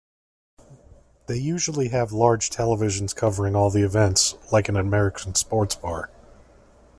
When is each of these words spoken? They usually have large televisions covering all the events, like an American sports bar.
They 1.27 1.37
usually 1.37 1.89
have 1.89 2.11
large 2.11 2.49
televisions 2.49 3.15
covering 3.15 3.55
all 3.55 3.69
the 3.69 3.83
events, 3.83 4.35
like 4.51 4.67
an 4.67 4.75
American 4.75 5.35
sports 5.35 5.75
bar. 5.75 6.09